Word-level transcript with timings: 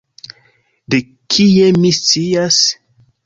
De 0.93 0.99
kie 1.35 1.67
mi 1.83 1.91
scias? 1.99 2.61